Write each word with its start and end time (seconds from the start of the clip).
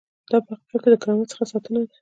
دا 0.29 0.37
په 0.45 0.51
حقیقت 0.59 0.81
کې 0.85 0.89
د 0.91 0.95
کرامت 1.03 1.27
څخه 1.31 1.43
ساتنه 1.51 1.77
ده. 1.81 1.87